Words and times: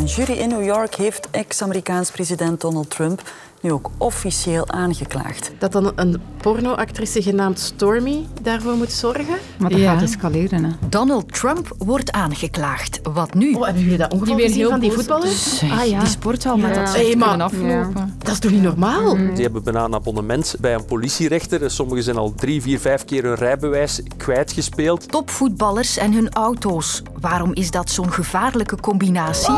Een 0.00 0.06
jury 0.06 0.32
in 0.32 0.48
New 0.48 0.64
York 0.64 0.94
heeft 0.94 1.28
ex-Amerikaans 1.30 2.10
president 2.10 2.60
Donald 2.60 2.90
Trump 2.90 3.22
nu 3.60 3.72
ook 3.72 3.90
officieel 3.98 4.68
aangeklaagd. 4.68 5.52
Dat 5.58 5.72
dan 5.72 5.92
een 5.94 6.20
pornoactrice 6.36 7.22
genaamd 7.22 7.58
Stormy 7.58 8.26
daarvoor 8.42 8.74
moet 8.74 8.92
zorgen? 8.92 9.36
Maar 9.58 9.70
dat 9.70 9.78
Ja. 9.78 9.92
gaat 9.92 10.02
escaleren. 10.02 10.64
Hè. 10.64 10.70
Donald 10.88 11.32
Trump 11.32 11.74
wordt 11.78 12.10
aangeklaagd. 12.12 13.00
Wat 13.02 13.34
nu? 13.34 13.52
Oh, 13.54 13.64
hebben 13.64 13.82
jullie 13.82 13.98
dat 13.98 14.12
ongeval 14.12 14.36
weer 14.36 14.44
gezien 14.46 14.60
heel 14.60 14.70
van 14.70 14.80
die 14.80 14.92
voetballers? 14.92 15.62
Ah 15.62 15.86
ja. 15.86 15.98
Die 15.98 16.08
sporthal 16.08 16.56
met 16.56 16.74
Ja. 16.74 16.84
dat 16.84 16.94
Hey, 16.94 17.14
hey, 17.18 17.38
aflopen. 17.38 18.18
Dat 18.30 18.38
is 18.38 18.50
toch 18.50 18.60
niet 18.60 18.68
normaal? 18.68 19.16
Die 19.34 19.42
hebben 19.42 19.62
bijna 19.62 19.84
een 19.84 19.94
abonnement 19.94 20.54
bij 20.60 20.74
een 20.74 20.84
politierechter. 20.84 21.70
Sommigen 21.70 22.02
zijn 22.02 22.16
al 22.16 22.32
drie, 22.34 22.62
vier, 22.62 22.80
vijf 22.80 23.04
keer 23.04 23.22
hun 23.22 23.34
rijbewijs 23.34 24.02
kwijtgespeeld. 24.16 25.08
Topvoetballers 25.08 25.96
en 25.96 26.12
hun 26.12 26.30
auto's. 26.32 27.02
Waarom 27.20 27.54
is 27.54 27.70
dat 27.70 27.90
zo'n 27.90 28.12
gevaarlijke 28.12 28.80
combinatie? 28.80 29.54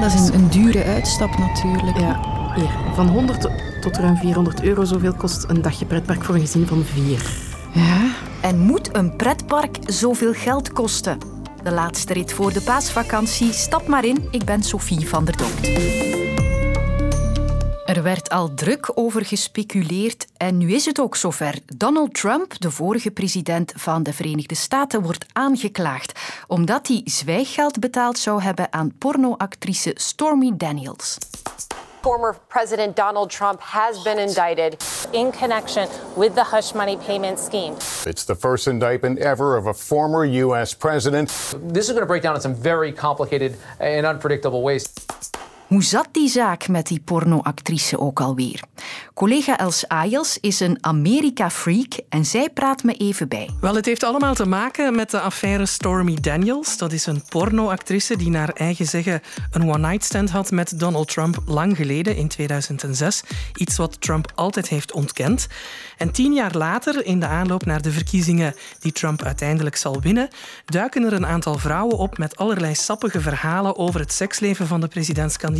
Dat 0.00 0.12
is 0.12 0.28
een, 0.28 0.34
een 0.34 0.48
dure 0.48 0.84
uitstap 0.84 1.38
natuurlijk. 1.38 1.98
Ja, 1.98 2.20
hier. 2.54 2.70
Van 2.94 3.08
100 3.08 3.48
tot 3.80 3.96
ruim 3.96 4.16
400 4.16 4.62
euro 4.62 4.84
zoveel 4.84 5.14
kost 5.14 5.44
een 5.48 5.62
dagje 5.62 5.84
pretpark 5.84 6.24
voor 6.24 6.34
een 6.34 6.40
gezin 6.40 6.66
van 6.66 6.84
vier. 6.84 7.30
Ja. 7.72 8.10
En 8.40 8.58
moet 8.58 8.96
een 8.96 9.16
pretpark 9.16 9.78
zoveel 9.86 10.32
geld 10.32 10.72
kosten? 10.72 11.39
De 11.62 11.70
laatste 11.70 12.12
rit 12.12 12.32
voor 12.32 12.52
de 12.52 12.60
paasvakantie. 12.60 13.52
Stap 13.52 13.86
maar 13.86 14.04
in, 14.04 14.28
ik 14.30 14.44
ben 14.44 14.62
Sophie 14.62 15.08
van 15.08 15.24
der 15.24 15.36
Dopt. 15.36 15.68
Er 17.84 18.02
werd 18.02 18.30
al 18.30 18.54
druk 18.54 18.90
over 18.94 19.24
gespeculeerd 19.24 20.26
en 20.36 20.58
nu 20.58 20.72
is 20.72 20.84
het 20.84 21.00
ook 21.00 21.16
zover. 21.16 21.54
Donald 21.66 22.14
Trump, 22.14 22.54
de 22.58 22.70
vorige 22.70 23.10
president 23.10 23.72
van 23.76 24.02
de 24.02 24.12
Verenigde 24.12 24.54
Staten, 24.54 25.02
wordt 25.02 25.26
aangeklaagd 25.32 26.20
omdat 26.46 26.88
hij 26.88 27.00
zwijggeld 27.04 27.78
betaald 27.78 28.18
zou 28.18 28.42
hebben 28.42 28.72
aan 28.72 28.92
pornoactrice 28.98 29.90
Stormy 29.94 30.52
Daniels. 30.56 31.18
Former 32.02 32.32
President 32.48 32.96
Donald 32.96 33.30
Trump 33.30 33.60
has 33.60 34.02
been 34.02 34.18
indicted 34.18 34.82
in 35.12 35.30
connection 35.32 35.86
with 36.16 36.34
the 36.34 36.42
hush 36.42 36.74
money 36.74 36.96
payment 36.96 37.38
scheme. 37.38 37.74
It's 38.06 38.24
the 38.24 38.34
first 38.34 38.68
indictment 38.68 39.18
ever 39.18 39.56
of 39.56 39.66
a 39.66 39.74
former 39.74 40.24
U.S. 40.24 40.72
president. 40.72 41.28
This 41.62 41.88
is 41.88 41.90
going 41.90 42.00
to 42.00 42.06
break 42.06 42.22
down 42.22 42.34
in 42.36 42.40
some 42.40 42.54
very 42.54 42.90
complicated 42.90 43.56
and 43.80 44.06
unpredictable 44.06 44.62
ways. 44.62 44.88
Hoe 45.70 45.84
zat 45.84 46.08
die 46.12 46.28
zaak 46.28 46.68
met 46.68 46.86
die 46.86 47.00
pornoactrice 47.00 47.98
ook 47.98 48.20
alweer? 48.20 48.62
Collega 49.14 49.58
Els 49.58 49.88
Ayels 49.88 50.38
is 50.40 50.60
een 50.60 50.78
Amerika-freak 50.80 52.00
en 52.08 52.24
zij 52.24 52.50
praat 52.54 52.82
me 52.82 52.92
even 52.92 53.28
bij. 53.28 53.50
Wel, 53.60 53.74
het 53.74 53.86
heeft 53.86 54.02
allemaal 54.02 54.34
te 54.34 54.46
maken 54.46 54.94
met 54.94 55.10
de 55.10 55.20
affaire 55.20 55.66
Stormy 55.66 56.16
Daniels. 56.20 56.76
Dat 56.76 56.92
is 56.92 57.06
een 57.06 57.22
pornoactrice 57.28 58.16
die 58.16 58.30
naar 58.30 58.48
eigen 58.48 58.86
zeggen 58.86 59.20
een 59.50 59.68
one-night 59.68 60.04
stand 60.04 60.30
had 60.30 60.50
met 60.50 60.78
Donald 60.78 61.08
Trump 61.08 61.42
lang 61.46 61.76
geleden, 61.76 62.16
in 62.16 62.28
2006. 62.28 63.22
Iets 63.54 63.76
wat 63.76 64.00
Trump 64.00 64.32
altijd 64.34 64.68
heeft 64.68 64.92
ontkend. 64.92 65.46
En 65.96 66.10
tien 66.10 66.32
jaar 66.32 66.56
later, 66.56 67.06
in 67.06 67.20
de 67.20 67.26
aanloop 67.26 67.64
naar 67.64 67.82
de 67.82 67.90
verkiezingen 67.90 68.54
die 68.78 68.92
Trump 68.92 69.22
uiteindelijk 69.22 69.76
zal 69.76 70.00
winnen, 70.00 70.28
duiken 70.64 71.04
er 71.04 71.12
een 71.12 71.26
aantal 71.26 71.58
vrouwen 71.58 71.98
op 71.98 72.18
met 72.18 72.36
allerlei 72.36 72.74
sappige 72.74 73.20
verhalen 73.20 73.76
over 73.76 74.00
het 74.00 74.12
seksleven 74.12 74.66
van 74.66 74.80
de 74.80 74.88
presidentskandidaat. 74.88 75.58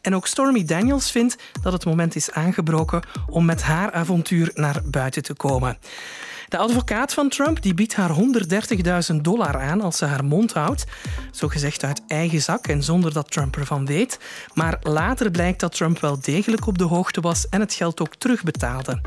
En 0.00 0.14
ook 0.14 0.26
Stormy 0.26 0.64
Daniels 0.64 1.10
vindt 1.10 1.36
dat 1.62 1.72
het 1.72 1.84
moment 1.84 2.16
is 2.16 2.30
aangebroken 2.30 3.02
om 3.26 3.44
met 3.44 3.62
haar 3.62 3.92
avontuur 3.92 4.50
naar 4.54 4.80
buiten 4.84 5.22
te 5.22 5.34
komen. 5.34 5.78
De 6.48 6.60
advocaat 6.60 7.14
van 7.14 7.28
Trump 7.28 7.62
die 7.62 7.74
biedt 7.74 7.94
haar 7.94 8.10
130.000 9.12 9.16
dollar 9.20 9.60
aan 9.60 9.80
als 9.80 9.96
ze 9.96 10.04
haar 10.04 10.24
mond 10.24 10.52
houdt. 10.52 10.84
Zogezegd 11.30 11.84
uit 11.84 12.02
eigen 12.06 12.42
zak 12.42 12.66
en 12.66 12.82
zonder 12.82 13.12
dat 13.12 13.30
Trump 13.30 13.56
ervan 13.56 13.86
weet. 13.86 14.18
Maar 14.54 14.78
later 14.82 15.30
blijkt 15.30 15.60
dat 15.60 15.76
Trump 15.76 16.00
wel 16.00 16.20
degelijk 16.20 16.66
op 16.66 16.78
de 16.78 16.84
hoogte 16.84 17.20
was 17.20 17.48
en 17.48 17.60
het 17.60 17.74
geld 17.74 18.00
ook 18.00 18.14
terugbetaalde. 18.14 19.00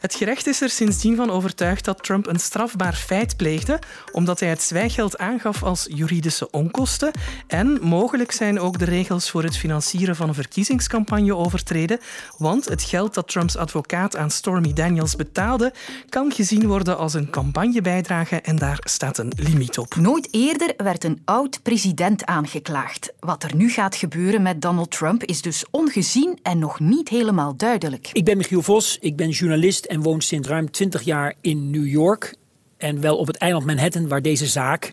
Het 0.00 0.14
gerecht 0.14 0.46
is 0.46 0.60
er 0.60 0.70
sindsdien 0.70 1.16
van 1.16 1.30
overtuigd 1.30 1.84
dat 1.84 2.02
Trump 2.02 2.26
een 2.26 2.40
strafbaar 2.40 2.94
feit 2.94 3.36
pleegde, 3.36 3.78
omdat 4.12 4.40
hij 4.40 4.48
het 4.48 4.62
zwijgeld 4.62 5.18
aangaf 5.18 5.62
als 5.62 5.86
juridische 5.94 6.50
onkosten. 6.50 7.12
En 7.46 7.78
mogelijk 7.82 8.32
zijn 8.32 8.60
ook 8.60 8.78
de 8.78 8.84
regels 8.84 9.30
voor 9.30 9.42
het 9.42 9.56
financieren 9.56 10.16
van 10.16 10.28
een 10.28 10.34
verkiezingscampagne 10.34 11.36
overtreden, 11.36 12.00
want 12.38 12.64
het 12.68 12.82
geld 12.82 13.14
dat 13.14 13.28
Trumps 13.28 13.56
advocaat 13.56 14.16
aan 14.16 14.30
Stormy 14.30 14.72
Daniels 14.72 15.16
betaalde, 15.16 15.72
kan 16.08 16.32
gezien 16.32 16.66
worden 16.66 16.98
als 16.98 17.14
een 17.14 17.30
campagnebijdrage 17.30 18.40
en 18.40 18.56
daar 18.56 18.78
staat 18.80 19.18
een 19.18 19.32
limiet 19.36 19.78
op. 19.78 19.94
Nooit 19.94 20.28
eerder 20.30 20.74
werd 20.76 21.04
een 21.04 21.22
oud-president 21.24 22.24
aangeklaagd. 22.24 23.12
Wat 23.18 23.42
er 23.42 23.56
nu 23.56 23.70
gaat 23.70 23.96
gebeuren 23.96 24.42
met 24.42 24.62
Donald 24.62 24.90
Trump 24.90 25.24
is 25.24 25.42
dus 25.42 25.64
ongezien 25.70 26.38
en 26.42 26.58
nog 26.58 26.80
niet 26.80 27.08
helemaal 27.08 27.56
duidelijk. 27.56 28.10
Ik 28.12 28.24
ben 28.24 28.36
Michiel 28.36 28.62
Vos, 28.62 28.98
ik 29.00 29.16
ben 29.16 29.28
journalist 29.28 29.88
en 29.90 30.02
woon 30.02 30.20
sinds 30.20 30.48
ruim 30.48 30.70
20 30.70 31.02
jaar 31.02 31.34
in 31.40 31.70
New 31.70 31.86
York. 31.86 32.34
En 32.76 33.00
wel 33.00 33.16
op 33.16 33.26
het 33.26 33.36
eiland 33.36 33.66
Manhattan 33.66 34.08
waar 34.08 34.22
deze 34.22 34.46
zaak 34.46 34.92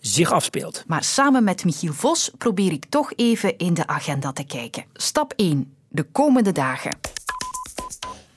zich 0.00 0.32
afspeelt. 0.32 0.84
Maar 0.86 1.04
samen 1.04 1.44
met 1.44 1.64
Michiel 1.64 1.92
Vos 1.92 2.30
probeer 2.38 2.72
ik 2.72 2.84
toch 2.88 3.12
even 3.16 3.58
in 3.58 3.74
de 3.74 3.86
agenda 3.86 4.32
te 4.32 4.44
kijken. 4.44 4.84
Stap 4.92 5.32
1. 5.36 5.74
De 5.88 6.02
komende 6.02 6.52
dagen. 6.52 6.98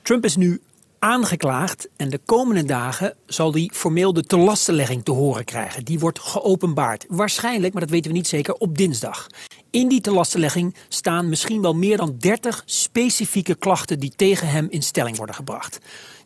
Trump 0.01 0.25
is 0.25 0.35
nu 0.35 0.61
aangeklaagd 0.99 1.89
en 1.95 2.09
de 2.09 2.19
komende 2.25 2.63
dagen 2.63 3.15
zal 3.25 3.53
hij 3.53 3.71
formeel 3.73 4.13
de 4.13 4.23
telastenlegging 4.23 5.03
te 5.03 5.11
horen 5.11 5.45
krijgen. 5.45 5.85
Die 5.85 5.99
wordt 5.99 6.19
geopenbaard. 6.19 7.05
Waarschijnlijk, 7.07 7.73
maar 7.73 7.81
dat 7.81 7.91
weten 7.91 8.11
we 8.11 8.17
niet 8.17 8.27
zeker, 8.27 8.53
op 8.53 8.77
dinsdag. 8.77 9.27
In 9.71 9.87
die 9.87 10.01
telastenlegging 10.01 10.75
staan 10.87 11.29
misschien 11.29 11.61
wel 11.61 11.73
meer 11.73 11.97
dan 11.97 12.15
30 12.17 12.63
specifieke 12.65 13.55
klachten 13.55 13.99
die 13.99 14.13
tegen 14.15 14.47
hem 14.47 14.67
in 14.69 14.83
stelling 14.83 15.17
worden 15.17 15.35
gebracht. 15.35 15.79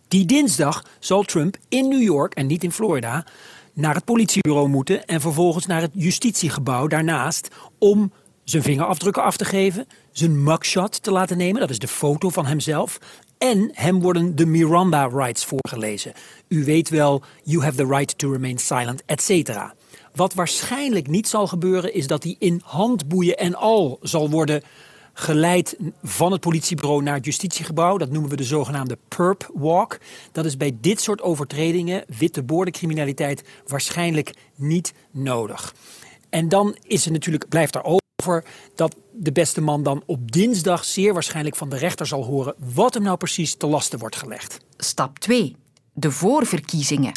Die 0.08 0.26
dinsdag 0.26 0.86
zal 1.00 1.24
Trump 1.24 1.58
in 1.70 1.88
New 1.88 2.02
York 2.02 2.34
en 2.34 2.48
niet 2.48 2.64
in 2.64 2.72
Florida 2.72 3.26
naar 3.74 3.96
het 3.96 4.06
politiebureau 4.06 4.68
moeten 4.68 5.06
en 5.06 5.22
vervolgens 5.22 5.66
naar 5.66 5.82
het 5.82 5.92
justitiegebouw 5.94 6.88
daarnaast 6.88 7.48
om 7.78 8.12
zijn 8.44 8.64
vingerafdrukken 8.64 9.24
af 9.24 9.38
te 9.38 9.46
geven, 9.46 9.88
zijn 10.12 10.44
mugshot 10.44 11.04
te 11.04 11.12
laten 11.12 11.38
nemen, 11.38 11.62
dat 11.62 11.70
is 11.70 11.80
de 11.80 11.88
foto 11.88 12.30
van 12.30 12.46
hemzelf, 12.46 12.98
en 13.38 13.70
hem 13.74 14.02
worden 14.02 14.36
de 14.36 14.46
Miranda 14.46 15.08
rights 15.08 15.46
voorgelezen. 15.46 16.14
U 16.48 16.64
weet 16.64 16.90
wel, 16.90 17.22
you 17.44 17.64
have 17.64 17.76
the 17.76 17.86
right 17.86 18.18
to 18.18 18.32
remain 18.32 18.58
silent, 18.58 19.04
etc. 19.06 19.50
Wat 20.16 20.34
waarschijnlijk 20.34 21.08
niet 21.08 21.28
zal 21.28 21.48
gebeuren 21.48 21.94
is 21.94 22.08
dat 22.08 22.24
hij 22.24 22.36
in 22.40 22.62
handboeien 22.64 23.38
en 23.38 23.56
al 23.56 24.00
zal 24.02 24.30
worden 24.30 24.64
geleid 25.14 25.78
van 26.04 26.32
het 26.32 26.42
politiebureau 26.42 27.04
naar 27.04 27.16
het 27.16 27.26
justitiegebouw. 27.26 27.98
Dat 27.98 28.12
noemen 28.12 28.30
we 28.30 28.36
de 28.36 28.44
zogenaamde 28.44 28.98
perp 29.08 29.50
walk. 29.54 29.98
Dat 30.32 30.46
is 30.46 30.58
bij 30.58 30.78
dit 30.82 31.02
soort 31.02 31.22
overtredingen, 31.22 32.04
witte 32.18 32.44
boordencriminaliteit, 32.44 33.44
waarschijnlijk 33.68 34.34
niet 34.56 34.94
nodig. 35.12 35.76
En 36.30 36.50
dan 36.50 36.76
is 36.88 37.06
er 37.06 37.12
natuurlijk, 37.12 37.50
blijft 37.50 37.76
er 37.76 37.84
over 37.84 38.44
dat 38.76 38.96
de 39.12 39.32
beste 39.32 39.62
man 39.62 39.84
dan 39.84 40.04
op 40.06 40.32
dinsdag 40.32 40.84
zeer 40.84 41.14
waarschijnlijk 41.14 41.56
van 41.56 41.70
de 41.70 41.78
rechter 41.78 42.08
zal 42.08 42.24
horen 42.24 42.56
wat 42.74 42.94
hem 42.94 43.04
nou 43.04 43.18
precies 43.18 43.56
te 43.56 43.68
lasten 43.68 44.00
wordt 44.00 44.16
gelegd. 44.16 44.58
Stap 44.78 45.20
2. 45.20 45.56
De 45.94 46.12
voorverkiezingen. 46.12 47.12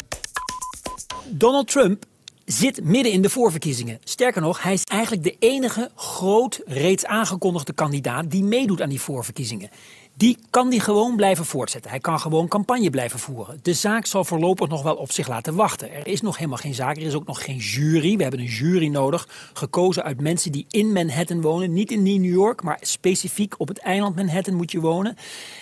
Donald 1.29 1.67
Trump 1.67 2.05
zit 2.45 2.83
midden 2.83 3.11
in 3.11 3.21
de 3.21 3.29
voorverkiezingen. 3.29 3.99
Sterker 4.03 4.41
nog, 4.41 4.63
hij 4.63 4.73
is 4.73 4.83
eigenlijk 4.83 5.23
de 5.23 5.35
enige 5.39 5.91
groot 5.95 6.61
reeds 6.65 7.05
aangekondigde 7.05 7.73
kandidaat 7.73 8.31
die 8.31 8.43
meedoet 8.43 8.81
aan 8.81 8.89
die 8.89 9.01
voorverkiezingen. 9.01 9.69
Die 10.17 10.37
kan 10.49 10.69
die 10.69 10.79
gewoon 10.79 11.15
blijven 11.15 11.45
voortzetten. 11.45 11.91
Hij 11.91 11.99
kan 11.99 12.19
gewoon 12.19 12.47
campagne 12.47 12.89
blijven 12.89 13.19
voeren. 13.19 13.59
De 13.61 13.73
zaak 13.73 14.05
zal 14.05 14.23
voorlopig 14.23 14.67
nog 14.67 14.83
wel 14.83 14.95
op 14.95 15.11
zich 15.11 15.27
laten 15.27 15.55
wachten. 15.55 15.93
Er 15.93 16.07
is 16.07 16.21
nog 16.21 16.37
helemaal 16.37 16.57
geen 16.57 16.73
zaak, 16.73 16.95
er 16.97 17.01
is 17.01 17.13
ook 17.13 17.25
nog 17.25 17.43
geen 17.43 17.57
jury. 17.57 18.15
We 18.15 18.21
hebben 18.21 18.39
een 18.39 18.45
jury 18.45 18.87
nodig, 18.87 19.27
gekozen 19.53 20.03
uit 20.03 20.21
mensen 20.21 20.51
die 20.51 20.65
in 20.69 20.91
Manhattan 20.91 21.41
wonen. 21.41 21.73
Niet 21.73 21.91
in 21.91 22.03
New 22.03 22.25
York, 22.25 22.63
maar 22.63 22.77
specifiek 22.81 23.53
op 23.57 23.67
het 23.67 23.77
eiland 23.79 24.15
Manhattan 24.15 24.53
moet 24.53 24.71
je 24.71 24.79
wonen. 24.79 25.15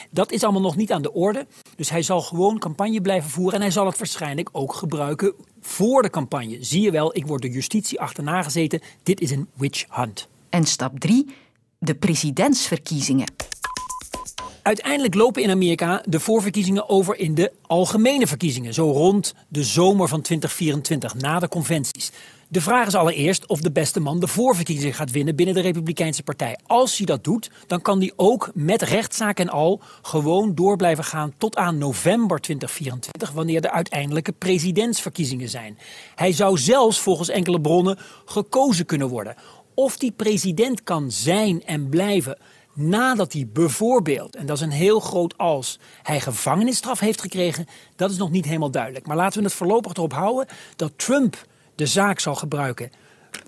Dat 0.09 0.31
is 0.31 0.43
allemaal 0.43 0.61
nog 0.61 0.75
niet 0.75 0.91
aan 0.91 1.01
de 1.01 1.13
orde. 1.13 1.47
Dus 1.75 1.89
hij 1.89 2.01
zal 2.01 2.21
gewoon 2.21 2.59
campagne 2.59 3.01
blijven 3.01 3.29
voeren 3.29 3.53
en 3.53 3.61
hij 3.61 3.71
zal 3.71 3.85
het 3.85 3.97
waarschijnlijk 3.97 4.49
ook 4.51 4.73
gebruiken 4.73 5.33
voor 5.65 6.01
de 6.01 6.09
campagne. 6.09 6.57
Zie 6.59 6.81
je 6.81 6.91
wel, 6.91 7.15
ik 7.15 7.27
word 7.27 7.41
door 7.41 7.51
justitie 7.51 7.99
achterna 7.99 8.43
gezeten. 8.43 8.81
Dit 9.03 9.21
is 9.21 9.31
een 9.31 9.47
witch 9.53 9.85
hunt. 9.89 10.27
En 10.49 10.65
stap 10.65 10.99
3. 10.99 11.25
De 11.79 11.95
presidentsverkiezingen. 11.95 13.31
Uiteindelijk 14.61 15.13
lopen 15.13 15.41
in 15.41 15.49
Amerika 15.49 16.03
de 16.05 16.19
voorverkiezingen 16.19 16.89
over 16.89 17.17
in 17.17 17.35
de 17.35 17.51
algemene 17.61 18.27
verkiezingen. 18.27 18.73
Zo 18.73 18.91
rond 18.91 19.33
de 19.47 19.63
zomer 19.63 20.07
van 20.07 20.21
2024, 20.21 21.15
na 21.15 21.39
de 21.39 21.47
conventies. 21.47 22.11
De 22.53 22.61
vraag 22.61 22.87
is 22.87 22.95
allereerst 22.95 23.47
of 23.47 23.61
de 23.61 23.71
beste 23.71 23.99
man 23.99 24.19
de 24.19 24.27
voorverkiezing 24.27 24.95
gaat 24.95 25.11
winnen 25.11 25.35
binnen 25.35 25.55
de 25.55 25.61
Republikeinse 25.61 26.23
Partij. 26.23 26.57
Als 26.67 26.97
hij 26.97 27.05
dat 27.05 27.23
doet, 27.23 27.51
dan 27.67 27.81
kan 27.81 27.99
hij 27.99 28.11
ook 28.15 28.51
met 28.53 28.81
rechtszaak 28.81 29.39
en 29.39 29.49
al 29.49 29.81
gewoon 30.01 30.55
door 30.55 30.75
blijven 30.75 31.03
gaan 31.03 31.33
tot 31.37 31.55
aan 31.55 31.77
november 31.77 32.39
2024, 32.39 33.31
wanneer 33.31 33.61
de 33.61 33.71
uiteindelijke 33.71 34.31
presidentsverkiezingen 34.31 35.49
zijn. 35.49 35.77
Hij 36.15 36.31
zou 36.31 36.57
zelfs 36.57 36.99
volgens 36.99 37.29
enkele 37.29 37.61
bronnen 37.61 37.97
gekozen 38.25 38.85
kunnen 38.85 39.07
worden. 39.07 39.35
Of 39.73 39.97
die 39.97 40.11
president 40.11 40.83
kan 40.83 41.11
zijn 41.11 41.65
en 41.65 41.89
blijven 41.89 42.37
nadat 42.73 43.33
hij 43.33 43.47
bijvoorbeeld, 43.53 44.35
en 44.35 44.45
dat 44.45 44.57
is 44.57 44.63
een 44.63 44.71
heel 44.71 44.99
groot 44.99 45.37
als, 45.37 45.79
hij 46.03 46.19
gevangenisstraf 46.19 46.99
heeft 46.99 47.21
gekregen, 47.21 47.65
dat 47.95 48.11
is 48.11 48.17
nog 48.17 48.31
niet 48.31 48.45
helemaal 48.45 48.71
duidelijk. 48.71 49.07
Maar 49.07 49.17
laten 49.17 49.39
we 49.39 49.45
het 49.45 49.53
voorlopig 49.53 49.93
erop 49.93 50.13
houden 50.13 50.47
dat 50.75 50.91
Trump 50.95 51.45
de 51.83 51.89
zaak 51.89 52.19
zal 52.19 52.35
gebruiken 52.35 52.91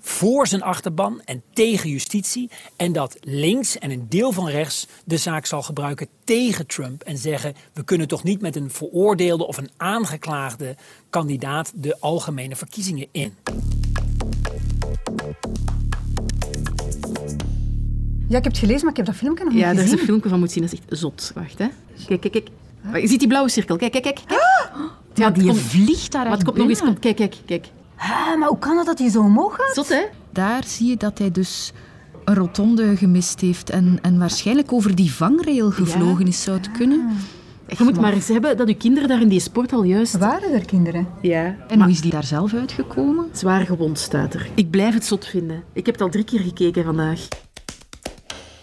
voor 0.00 0.46
zijn 0.46 0.62
achterban 0.62 1.20
en 1.24 1.42
tegen 1.52 1.90
justitie. 1.90 2.50
En 2.76 2.92
dat 2.92 3.16
links 3.20 3.78
en 3.78 3.90
een 3.90 4.06
deel 4.08 4.32
van 4.32 4.48
rechts 4.48 4.86
de 5.04 5.16
zaak 5.16 5.46
zal 5.46 5.62
gebruiken 5.62 6.08
tegen 6.24 6.66
Trump. 6.66 7.02
En 7.02 7.18
zeggen: 7.18 7.54
we 7.72 7.84
kunnen 7.84 8.08
toch 8.08 8.22
niet 8.22 8.40
met 8.40 8.56
een 8.56 8.70
veroordeelde 8.70 9.46
of 9.46 9.56
een 9.56 9.70
aangeklaagde 9.76 10.76
kandidaat 11.10 11.72
de 11.74 12.00
algemene 12.00 12.56
verkiezingen 12.56 13.06
in. 13.12 13.34
Ja, 18.28 18.36
ik 18.36 18.44
heb 18.44 18.52
het 18.52 18.58
gelezen, 18.58 18.80
maar 18.82 18.90
ik 18.90 18.96
heb 18.96 19.06
dat 19.06 19.14
filmpje 19.14 19.44
nog 19.44 19.52
niet 19.52 19.62
Ja, 19.62 19.68
gezien. 19.68 19.84
daar 19.84 19.94
is 19.94 20.00
een 20.00 20.06
filmpje 20.06 20.28
van 20.28 20.38
moet 20.38 20.50
zien. 20.52 20.62
Dat 20.62 20.72
is 20.72 20.78
echt 20.78 20.98
zot. 20.98 21.32
Wacht, 21.34 21.58
hè. 21.58 21.66
Kijk, 22.06 22.20
kijk, 22.20 22.32
kijk. 22.32 22.48
Je 23.00 23.08
ziet 23.08 23.18
die 23.18 23.28
blauwe 23.28 23.48
cirkel. 23.50 23.76
Kijk, 23.76 23.92
kijk, 23.92 24.04
kijk. 24.04 24.20
kijk. 24.26 24.40
Ja, 25.14 25.30
die 25.30 25.46
Kom. 25.46 25.56
vliegt 25.56 26.12
daar 26.12 26.28
Wat 26.28 26.44
komt 26.44 26.56
nog 26.56 26.68
eens? 26.68 26.80
Komt. 26.80 26.98
Kijk, 26.98 27.16
kijk, 27.16 27.36
kijk. 27.46 27.66
Ah, 27.96 28.38
maar 28.38 28.48
hoe 28.48 28.58
kan 28.58 28.76
het 28.76 28.86
dat 28.86 28.98
hij 28.98 29.08
zo 29.08 29.20
omhoog 29.20 29.56
gaat? 29.56 29.74
Zot, 29.74 29.88
hè? 29.88 30.02
Daar 30.30 30.64
zie 30.64 30.88
je 30.88 30.96
dat 30.96 31.18
hij 31.18 31.30
dus 31.30 31.72
een 32.24 32.34
rotonde 32.34 32.96
gemist 32.96 33.40
heeft 33.40 33.70
en, 33.70 33.98
en 34.02 34.18
waarschijnlijk 34.18 34.72
over 34.72 34.94
die 34.94 35.12
vangrail 35.12 35.70
gevlogen 35.70 36.26
is, 36.26 36.42
zou 36.42 36.56
het 36.56 36.70
kunnen. 36.70 37.10
Je 37.66 37.84
moet 37.84 38.00
maar 38.00 38.12
eens 38.12 38.28
hebben 38.28 38.56
dat 38.56 38.68
je 38.68 38.74
kinderen 38.76 39.08
daar 39.08 39.20
in 39.20 39.28
die 39.28 39.40
sporthal 39.40 39.82
juist... 39.82 40.18
Waren 40.18 40.52
er 40.52 40.64
kinderen? 40.64 41.08
Ja. 41.20 41.56
En 41.68 41.82
hoe 41.82 41.90
is 41.90 42.00
die 42.00 42.10
daar 42.10 42.24
zelf 42.24 42.54
uitgekomen? 42.54 43.28
Zwaar 43.32 43.66
gewond 43.66 43.98
staat 43.98 44.34
er. 44.34 44.48
Ik 44.54 44.70
blijf 44.70 44.94
het 44.94 45.04
zot 45.04 45.26
vinden. 45.26 45.62
Ik 45.72 45.86
heb 45.86 45.94
het 45.94 46.04
al 46.04 46.10
drie 46.10 46.24
keer 46.24 46.40
gekeken 46.40 46.84
vandaag. 46.84 47.28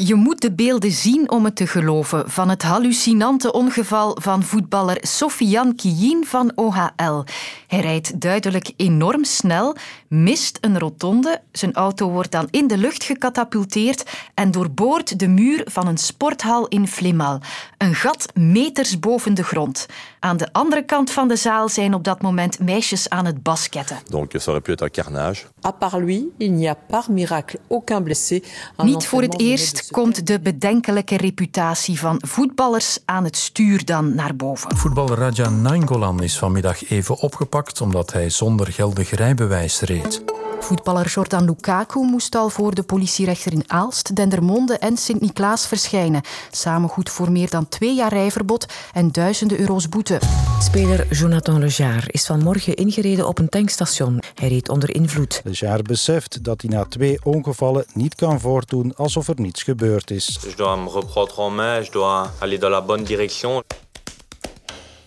Je 0.05 0.15
moet 0.15 0.41
de 0.41 0.51
beelden 0.51 0.91
zien 0.91 1.31
om 1.31 1.45
het 1.45 1.55
te 1.55 1.67
geloven 1.67 2.29
van 2.29 2.49
het 2.49 2.61
hallucinante 2.61 3.53
ongeval 3.53 4.17
van 4.21 4.43
voetballer 4.43 4.97
Sofian 5.01 5.75
Kiyin 5.75 6.25
van 6.25 6.51
OHL. 6.55 7.23
Hij 7.67 7.79
rijdt 7.79 8.21
duidelijk 8.21 8.71
enorm 8.77 9.23
snel, 9.23 9.75
mist 10.07 10.57
een 10.61 10.79
rotonde, 10.79 11.41
zijn 11.51 11.73
auto 11.73 12.09
wordt 12.09 12.31
dan 12.31 12.47
in 12.49 12.67
de 12.67 12.77
lucht 12.77 13.03
gecatapulteerd 13.03 14.03
en 14.33 14.51
doorboort 14.51 15.19
de 15.19 15.27
muur 15.27 15.61
van 15.65 15.87
een 15.87 15.97
sporthal 15.97 16.67
in 16.67 16.87
Flimal. 16.87 17.39
Een 17.77 17.95
gat 17.95 18.31
meters 18.33 18.99
boven 18.99 19.33
de 19.33 19.43
grond. 19.43 19.85
Aan 20.19 20.37
de 20.37 20.53
andere 20.53 20.83
kant 20.85 21.11
van 21.11 21.27
de 21.27 21.35
zaal 21.35 21.69
zijn 21.69 21.93
op 21.93 22.03
dat 22.03 22.21
moment 22.21 22.59
meisjes 22.59 23.09
aan 23.09 23.25
het 23.25 23.43
basketten. 23.43 23.97
Donc 24.09 24.31
ça 24.31 24.45
aurait 24.45 24.63
pu 24.63 24.71
être 24.71 24.83
un 24.83 25.03
carnage. 25.03 25.45
À 25.61 25.71
part 25.77 25.99
lui, 25.99 26.25
il 26.37 26.51
n'y 26.51 26.69
a 26.69 26.77
par 26.87 27.11
miracle 27.11 27.59
aucun 27.69 28.03
blessé. 28.03 28.41
Niet 28.77 29.05
voor 29.05 29.21
het 29.21 29.39
eerst 29.39 29.91
komt 29.93 30.27
de 30.27 30.39
bedenkelijke 30.39 31.17
reputatie 31.17 31.99
van 31.99 32.21
voetballers 32.25 32.97
aan 33.05 33.23
het 33.23 33.37
stuur 33.37 33.85
dan 33.85 34.15
naar 34.15 34.35
boven. 34.35 34.77
Voetballer 34.77 35.17
Raja 35.17 35.49
Nainggolan 35.49 36.23
is 36.23 36.37
vanmiddag 36.37 36.89
even 36.89 37.17
opgepakt 37.17 37.81
omdat 37.81 38.13
hij 38.13 38.29
zonder 38.29 38.67
geldig 38.67 39.09
rijbewijs 39.09 39.79
reed. 39.79 40.23
Voetballer 40.59 41.07
Jordan 41.07 41.45
Lukaku 41.45 41.99
moest 41.99 42.35
al 42.35 42.49
voor 42.49 42.75
de 42.75 42.83
politierechter 42.83 43.53
in 43.53 43.63
Aalst, 43.67 44.15
Dendermonde 44.15 44.77
en 44.77 44.97
Sint-Niklaas 44.97 45.67
verschijnen. 45.67 46.21
Samen 46.51 46.89
goed 46.89 47.09
voor 47.09 47.31
meer 47.31 47.49
dan 47.49 47.69
twee 47.69 47.95
jaar 47.95 48.13
rijverbod 48.13 48.65
en 48.93 49.11
duizenden 49.11 49.59
euro's 49.59 49.89
boete. 49.89 50.19
Speler 50.59 51.07
Jonathan 51.09 51.59
Lejar 51.59 52.03
is 52.07 52.25
vanmorgen 52.25 52.75
ingereden 52.75 53.27
op 53.27 53.39
een 53.39 53.49
tankstation. 53.49 54.21
Hij 54.35 54.47
reed 54.47 54.69
onder 54.69 54.95
invloed. 54.95 55.41
Lejar 55.43 55.81
beseft 55.81 56.43
dat 56.43 56.61
hij 56.61 56.69
na 56.69 56.85
twee 56.85 57.19
ongevallen 57.23 57.85
niet 57.93 58.15
kan 58.15 58.39
voortdoen 58.39 58.95
alsof 58.95 59.27
er 59.27 59.39
niets 59.39 59.63
gebeurd 59.63 60.11
is. 60.11 60.39
Je 60.41 60.53
dois 60.55 60.79
me 60.79 60.99
reprendre 60.99 61.43
en 61.43 61.55
main, 61.55 61.87
dois 61.91 62.27
aller 62.39 62.59
dans 62.59 62.71
la 62.71 62.81
bonne 62.81 63.03
direction. 63.03 63.63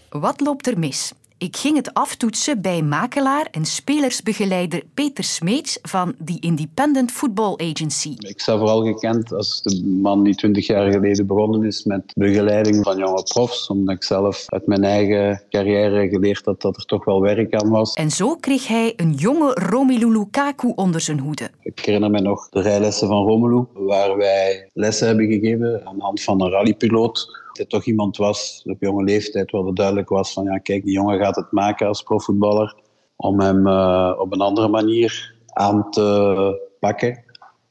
Wat 0.09 0.41
loopt 0.41 0.67
er 0.67 0.79
mis? 0.79 1.13
Ik 1.47 1.57
ging 1.57 1.77
het 1.77 1.95
aftoetsen 1.95 2.61
bij 2.61 2.83
makelaar 2.83 3.49
en 3.51 3.65
spelersbegeleider 3.65 4.83
Peter 4.95 5.25
Smeets 5.25 5.79
van 5.83 6.15
The 6.25 6.37
Independent 6.41 7.13
Football 7.13 7.57
Agency. 7.57 8.15
Ik 8.19 8.41
sta 8.41 8.59
vooral 8.59 8.85
gekend 8.85 9.33
als 9.33 9.63
de 9.63 9.87
man 9.87 10.23
die 10.23 10.35
twintig 10.35 10.67
jaar 10.67 10.93
geleden 10.93 11.27
begonnen 11.27 11.65
is 11.65 11.85
met 11.85 12.03
begeleiding 12.15 12.85
van 12.85 12.99
jonge 12.99 13.23
profs, 13.23 13.67
omdat 13.67 13.95
ik 13.95 14.05
zelf 14.05 14.45
uit 14.47 14.67
mijn 14.67 14.85
eigen 14.85 15.43
carrière 15.51 16.09
geleerd 16.09 16.45
had 16.45 16.61
dat 16.61 16.77
er 16.77 16.85
toch 16.85 17.05
wel 17.05 17.21
werk 17.21 17.55
aan 17.55 17.71
was. 17.71 17.95
En 17.95 18.11
zo 18.11 18.37
kreeg 18.37 18.67
hij 18.67 18.93
een 18.97 19.13
jonge 19.13 19.51
Romelu 19.55 20.13
Lukaku 20.13 20.73
onder 20.75 21.01
zijn 21.01 21.19
hoede. 21.19 21.51
Ik 21.63 21.79
herinner 21.79 22.11
me 22.11 22.21
nog 22.21 22.49
de 22.49 22.61
rijlessen 22.61 23.09
van 23.09 23.27
Romelu, 23.27 23.65
waar 23.73 24.17
wij 24.17 24.71
lessen 24.73 25.07
hebben 25.07 25.27
gegeven 25.27 25.87
aan 25.87 25.97
de 25.97 26.03
hand 26.03 26.23
van 26.23 26.43
een 26.43 26.51
rallypiloot. 26.51 27.45
Dat 27.57 27.69
toch 27.69 27.85
iemand 27.85 28.17
was 28.17 28.63
op 28.65 28.81
jonge 28.81 29.05
leeftijd 29.05 29.51
waar 29.51 29.65
het 29.65 29.77
duidelijk 29.77 30.09
was 30.09 30.33
van 30.33 30.45
ja, 30.45 30.59
kijk, 30.59 30.85
die 30.85 30.93
jongen 30.93 31.19
gaat 31.19 31.37
het 31.37 31.53
maken 31.53 31.87
als 31.87 32.03
profvoetballer 32.03 32.77
om 33.17 33.41
hem 33.41 33.67
uh, 33.67 34.13
op 34.19 34.33
een 34.33 34.41
andere 34.41 34.69
manier 34.69 35.35
aan 35.47 35.91
te 35.91 36.69
pakken 36.81 37.25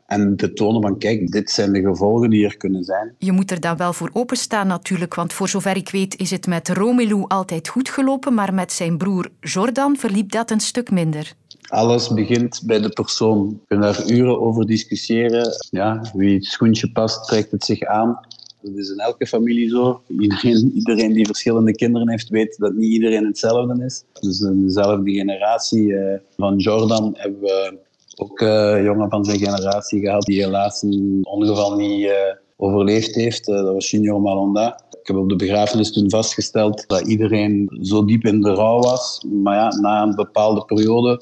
en 0.06 0.36
te 0.36 0.54
tonen 0.54 0.82
van 0.82 0.98
kijk, 0.98 1.32
dit 1.32 1.52
zijn 1.52 1.72
de 1.72 1.82
gevolgen 1.82 2.30
die 2.30 2.46
er 2.46 2.58
kunnen 2.58 2.84
zijn. 2.84 3.16
Je 3.18 3.32
moet 3.32 3.52
er 3.52 3.60
dan 3.60 3.78
wel 3.78 3.94
voor 3.94 4.10
openstaan 4.14 4.68
natuurlijk, 4.68 5.14
want 5.16 5.34
voor 5.34 5.48
zover 5.48 5.76
ik 5.76 5.90
weet 5.90 6.20
is 6.20 6.32
het 6.32 6.48
met 6.48 6.70
Romelu 6.70 7.24
altijd 7.28 7.68
goed 7.68 7.90
gelopen, 7.90 8.34
maar 8.34 8.54
met 8.54 8.72
zijn 8.72 8.98
broer 8.98 9.30
Jordan 9.40 9.98
verliep 9.98 10.32
dat 10.32 10.52
een 10.52 10.60
stuk 10.60 10.92
minder. 10.92 11.34
Alles 11.66 12.14
begint 12.14 12.62
bij 12.66 12.80
de 12.80 12.90
persoon. 12.90 13.50
We 13.50 13.58
kunnen 13.68 13.94
daar 13.94 14.08
uren 14.08 14.42
over 14.42 14.66
discussiëren. 14.66 15.50
Ja, 15.70 16.12
wie 16.14 16.36
het 16.36 16.46
schoentje 16.46 16.92
past, 16.92 17.28
trekt 17.28 17.52
het 17.52 17.64
zich 17.64 17.82
aan. 17.82 18.20
Dat 18.66 18.78
is 18.78 18.90
in 18.90 18.98
elke 18.98 19.28
familie 19.28 19.70
zo. 19.70 20.02
Iedereen, 20.20 20.72
iedereen 20.76 21.14
die 21.14 21.26
verschillende 21.26 21.76
kinderen 21.76 22.10
heeft, 22.10 22.30
weet 22.30 22.58
dat 22.58 22.74
niet 22.74 22.92
iedereen 22.92 23.26
hetzelfde 23.26 23.86
is. 23.86 24.04
Dus 24.20 24.40
in 24.40 24.62
dezelfde 24.62 25.12
generatie 25.12 25.88
uh, 25.88 26.14
van 26.38 26.58
Jordan 26.58 27.14
hebben 27.18 27.42
we 27.42 27.78
ook 28.16 28.42
uh, 28.42 28.84
jongen 28.84 29.10
van 29.10 29.26
zijn 29.26 29.40
generatie 29.40 30.00
gehad 30.00 30.26
die 30.26 30.44
helaas 30.44 30.82
een 30.82 31.20
ongeval 31.24 31.76
niet 31.76 32.02
uh, 32.02 32.12
overleefd 32.58 33.16
heeft. 33.16 33.46
dat 33.46 33.74
was 33.74 33.92
Junior 33.92 34.22
Malonda. 34.22 34.80
Ik 35.02 35.08
heb 35.08 35.16
op 35.16 35.30
de 35.30 35.36
begrafenis 35.36 35.92
toen 35.92 36.10
vastgesteld 36.10 36.88
dat 36.88 37.08
iedereen 37.08 37.78
zo 37.82 38.06
diep 38.06 38.26
in 38.26 38.42
de 38.42 38.54
rouw 38.54 38.80
was. 38.80 39.26
Maar 39.44 39.56
ja, 39.56 39.80
na 39.80 40.02
een 40.02 40.16
bepaalde 40.16 40.66
periode 40.66 41.22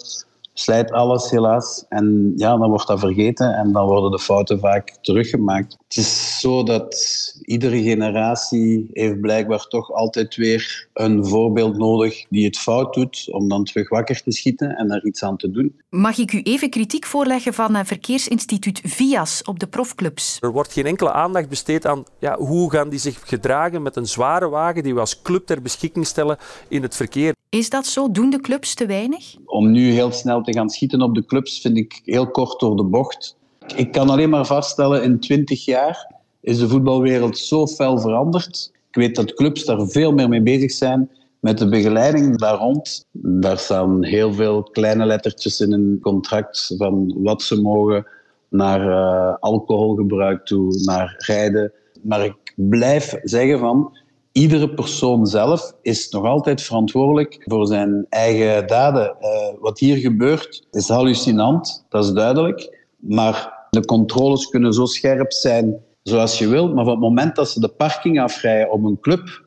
slijt 0.53 0.91
alles 0.91 1.29
helaas. 1.29 1.85
En 1.89 2.33
ja, 2.35 2.57
dan 2.57 2.69
wordt 2.69 2.87
dat 2.87 2.99
vergeten 2.99 3.53
en 3.53 3.71
dan 3.71 3.85
worden 3.85 4.11
de 4.11 4.19
fouten 4.19 4.59
vaak 4.59 4.97
teruggemaakt. 5.01 5.77
Het 5.87 5.97
is 5.97 6.39
zo 6.39 6.63
dat 6.63 6.95
iedere 7.41 7.81
generatie 7.81 8.89
heeft 8.93 9.21
blijkbaar 9.21 9.67
toch 9.67 9.91
altijd 9.91 10.35
weer 10.35 10.87
een 10.93 11.25
voorbeeld 11.25 11.77
nodig 11.77 12.25
die 12.29 12.45
het 12.45 12.57
fout 12.57 12.93
doet, 12.93 13.27
om 13.31 13.49
dan 13.49 13.63
terug 13.63 13.89
wakker 13.89 14.23
te 14.23 14.31
schieten 14.31 14.75
en 14.75 14.87
daar 14.87 15.03
iets 15.03 15.23
aan 15.23 15.37
te 15.37 15.51
doen. 15.51 15.79
Mag 15.89 16.17
ik 16.17 16.33
u 16.33 16.41
even 16.41 16.69
kritiek 16.69 17.05
voorleggen 17.05 17.53
van 17.53 17.75
het 17.75 17.87
verkeersinstituut 17.87 18.81
VIAS 18.83 19.41
op 19.43 19.59
de 19.59 19.67
profclubs? 19.67 20.37
Er 20.41 20.51
wordt 20.51 20.73
geen 20.73 20.85
enkele 20.85 21.11
aandacht 21.11 21.49
besteed 21.49 21.85
aan 21.85 22.03
ja, 22.19 22.37
hoe 22.37 22.71
gaan 22.71 22.89
die 22.89 22.99
zich 22.99 23.19
gedragen 23.23 23.81
met 23.81 23.95
een 23.95 24.07
zware 24.07 24.49
wagen 24.49 24.83
die 24.83 24.93
we 24.93 24.99
als 24.99 25.21
club 25.21 25.45
ter 25.45 25.61
beschikking 25.61 26.07
stellen 26.07 26.37
in 26.67 26.81
het 26.81 26.95
verkeer. 26.95 27.33
Is 27.53 27.69
dat 27.69 27.85
zo? 27.85 28.11
Doen 28.11 28.29
de 28.29 28.39
clubs 28.39 28.73
te 28.73 28.85
weinig? 28.85 29.35
Om 29.45 29.71
nu 29.71 29.91
heel 29.91 30.11
snel 30.11 30.41
te 30.41 30.53
gaan 30.53 30.69
schieten 30.69 31.01
op 31.01 31.15
de 31.15 31.25
clubs 31.25 31.61
vind 31.61 31.77
ik 31.77 32.01
heel 32.05 32.31
kort 32.31 32.59
door 32.59 32.75
de 32.75 32.83
bocht. 32.83 33.35
Ik 33.75 33.91
kan 33.91 34.09
alleen 34.09 34.29
maar 34.29 34.45
vaststellen, 34.45 35.03
in 35.03 35.19
20 35.19 35.65
jaar 35.65 36.11
is 36.41 36.57
de 36.57 36.67
voetbalwereld 36.67 37.37
zo 37.37 37.67
fel 37.67 37.99
veranderd. 37.99 38.71
Ik 38.89 38.95
weet 38.95 39.15
dat 39.15 39.33
clubs 39.33 39.65
daar 39.65 39.87
veel 39.87 40.13
meer 40.13 40.29
mee 40.29 40.41
bezig 40.41 40.71
zijn 40.71 41.09
met 41.39 41.57
de 41.57 41.69
begeleiding 41.69 42.37
daar 42.37 42.57
rond. 42.57 43.05
Daar 43.11 43.57
staan 43.57 44.03
heel 44.03 44.33
veel 44.33 44.63
kleine 44.63 45.05
lettertjes 45.05 45.59
in 45.59 45.73
een 45.73 45.99
contract 46.01 46.73
van 46.77 47.13
wat 47.17 47.41
ze 47.41 47.61
mogen 47.61 48.07
naar 48.49 48.87
uh, 48.87 49.35
alcoholgebruik 49.39 50.45
toe, 50.45 50.81
naar 50.85 51.15
rijden. 51.17 51.71
Maar 52.01 52.25
ik 52.25 52.53
blijf 52.55 53.19
zeggen 53.23 53.59
van, 53.59 53.97
iedere 54.33 54.73
persoon 54.73 55.25
zelf 55.25 55.73
is 55.81 56.09
nog 56.09 56.25
altijd 56.25 56.61
verantwoordelijk 56.61 57.43
voor 57.45 57.67
zijn 57.67 58.05
eigen 58.09 58.67
daden. 58.67 59.15
Uh, 59.21 59.29
wat 59.59 59.79
hier 59.79 59.97
gebeurt 59.97 60.67
is 60.71 60.87
hallucinant, 60.87 61.85
dat 61.89 62.03
is 62.05 62.11
duidelijk. 62.11 62.85
Maar 62.97 63.67
de 63.69 63.85
controles 63.85 64.49
kunnen 64.49 64.73
zo 64.73 64.85
scherp 64.85 65.31
zijn 65.31 65.75
zoals 66.03 66.37
je 66.37 66.47
wilt. 66.47 66.73
Maar 66.73 66.85
op 66.85 66.91
het 66.91 66.99
moment 66.99 67.35
dat 67.35 67.49
ze 67.49 67.59
de 67.59 67.67
parking 67.67 68.21
afrijden 68.21 68.71
op 68.71 68.83
een 68.83 68.99
club, 68.99 69.45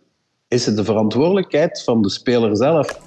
is 0.48 0.66
het 0.66 0.76
de 0.76 0.84
verantwoordelijkheid 0.84 1.82
van 1.82 2.02
de 2.02 2.10
speler 2.10 2.56
zelf. 2.56 3.00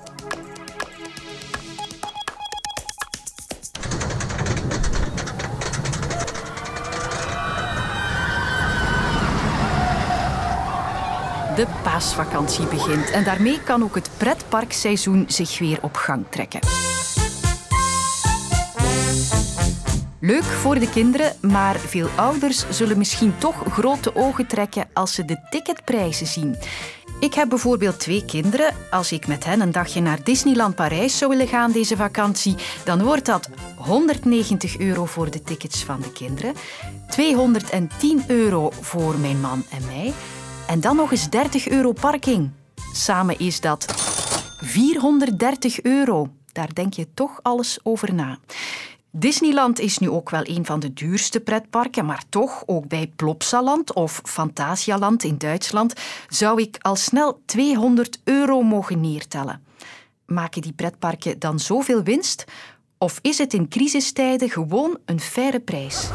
De 11.59 11.67
paasvakantie 11.83 12.65
begint 12.65 13.09
en 13.09 13.23
daarmee 13.23 13.61
kan 13.63 13.83
ook 13.83 13.95
het 13.95 14.09
pretparkseizoen 14.17 15.25
zich 15.27 15.59
weer 15.59 15.77
op 15.81 15.95
gang 15.95 16.25
trekken. 16.29 16.59
Leuk 20.19 20.43
voor 20.43 20.79
de 20.79 20.89
kinderen, 20.89 21.35
maar 21.41 21.79
veel 21.79 22.07
ouders 22.15 22.69
zullen 22.69 22.97
misschien 22.97 23.37
toch 23.37 23.63
grote 23.71 24.15
ogen 24.15 24.47
trekken 24.47 24.89
als 24.93 25.13
ze 25.13 25.25
de 25.25 25.37
ticketprijzen 25.49 26.27
zien. 26.27 26.55
Ik 27.19 27.33
heb 27.33 27.49
bijvoorbeeld 27.49 27.99
twee 27.99 28.25
kinderen. 28.25 28.75
Als 28.91 29.11
ik 29.11 29.27
met 29.27 29.43
hen 29.43 29.61
een 29.61 29.71
dagje 29.71 30.01
naar 30.01 30.23
Disneyland 30.23 30.75
Parijs 30.75 31.17
zou 31.17 31.31
willen 31.31 31.47
gaan 31.47 31.71
deze 31.71 31.95
vakantie, 31.95 32.55
dan 32.83 33.03
wordt 33.03 33.25
dat 33.25 33.49
190 33.75 34.77
euro 34.77 35.05
voor 35.05 35.31
de 35.31 35.41
tickets 35.41 35.83
van 35.83 36.01
de 36.01 36.11
kinderen, 36.11 36.53
210 37.07 38.23
euro 38.27 38.71
voor 38.81 39.17
mijn 39.17 39.39
man 39.39 39.65
en 39.69 39.85
mij 39.85 40.13
en 40.69 40.81
dan 40.81 40.95
nog 40.95 41.11
eens 41.11 41.29
30 41.29 41.67
euro 41.67 41.91
parking. 41.91 42.51
Samen 42.93 43.39
is 43.39 43.61
dat 43.61 43.85
430 44.61 45.81
euro. 45.81 46.29
Daar 46.51 46.73
denk 46.73 46.93
je 46.93 47.07
toch 47.13 47.39
alles 47.41 47.79
over 47.83 48.13
na. 48.13 48.37
Disneyland 49.11 49.79
is 49.79 49.97
nu 49.97 50.09
ook 50.09 50.29
wel 50.29 50.41
een 50.43 50.65
van 50.65 50.79
de 50.79 50.93
duurste 50.93 51.39
pretparken, 51.39 52.05
maar 52.05 52.23
toch, 52.29 52.63
ook 52.65 52.87
bij 52.87 53.11
Plopsaland 53.15 53.93
of 53.93 54.21
Fantasialand 54.23 55.23
in 55.23 55.37
Duitsland, 55.37 55.93
zou 56.27 56.61
ik 56.61 56.77
al 56.79 56.95
snel 56.95 57.41
200 57.45 58.19
euro 58.23 58.61
mogen 58.61 59.01
neertellen. 59.01 59.63
Maken 60.25 60.61
die 60.61 60.73
pretparken 60.73 61.39
dan 61.39 61.59
zoveel 61.59 62.03
winst? 62.03 62.45
Of 62.97 63.19
is 63.21 63.37
het 63.37 63.53
in 63.53 63.67
crisistijden 63.67 64.49
gewoon 64.49 64.97
een 65.05 65.19
faire 65.19 65.59
prijs? 65.59 66.09